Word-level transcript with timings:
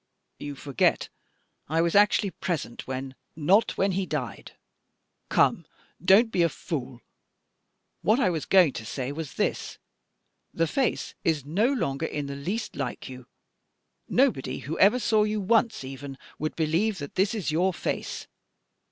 You 0.39 0.55
forget 0.55 1.09
I 1.69 1.81
was 1.83 1.93
actually 1.93 2.31
present 2.31 2.87
when" 2.87 3.13
"Not 3.51 3.77
when 3.77 3.91
he 3.91 4.07
died. 4.07 4.53
Come, 5.29 5.63
don't 6.03 6.31
be 6.31 6.41
a 6.41 6.49
fool. 6.49 7.01
What 8.01 8.19
I 8.19 8.31
was 8.31 8.45
going 8.47 8.73
to 8.73 8.83
say 8.83 9.11
was 9.11 9.35
this: 9.35 9.77
The 10.55 10.65
face 10.65 11.13
is 11.23 11.45
no 11.45 11.71
longer 11.71 12.07
in 12.07 12.25
the 12.25 12.35
least 12.35 12.75
like 12.75 13.09
you. 13.09 13.27
Nobody 14.09 14.61
who 14.65 14.79
ever 14.79 14.97
saw 14.97 15.21
you 15.21 15.39
once 15.39 15.83
even 15.83 16.17
would 16.39 16.55
believe 16.55 16.97
that 16.97 17.13
this 17.13 17.35
is 17.35 17.51
your 17.51 17.71
face. 17.71 18.25